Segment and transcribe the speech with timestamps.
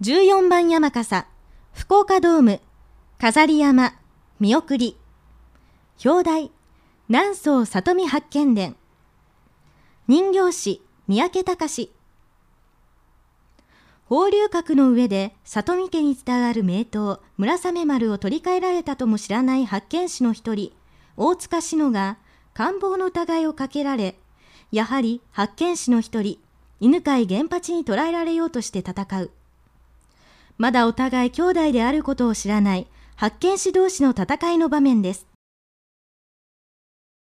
[0.00, 1.26] 14番山笠、
[1.72, 2.60] 福岡ドーム、
[3.18, 3.94] 飾り山、
[4.38, 4.96] 見送り。
[6.04, 6.52] 表題、
[7.08, 8.76] 南宋里見八犬伝。
[10.06, 11.90] 人形師、三宅隆。
[14.04, 20.72] 法流閣の上で里見家に伝わる名刀、村雨丸を取り替えられたとも知らない八犬士の一人、
[21.16, 22.18] 大塚志乃が
[22.54, 24.16] 官房の疑いをかけられ、
[24.70, 26.38] やはり八犬士の一人、
[26.78, 29.32] 犬飼源八に捕らえられようとして戦う。
[30.58, 35.26] まだお互い兄弟であることを知らない発見士同士の戦いの場面です。